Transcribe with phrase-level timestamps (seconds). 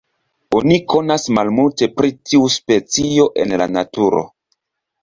[0.59, 4.27] Oni konas malmulte pri tiu specio en la naturo.